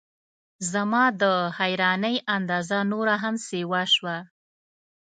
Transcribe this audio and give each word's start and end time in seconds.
زما 0.71 1.03
د 1.21 1.23
حیرانۍ 1.59 2.15
اندازه 2.37 2.77
نوره 2.91 3.15
هم 3.23 3.35
سیوا 3.49 3.81
شوه. 3.93 4.17